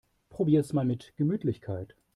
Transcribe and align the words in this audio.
Probier's 0.29 0.73
mal 0.73 0.83
mit 0.83 1.13
Gemütlichkeit! 1.15 1.95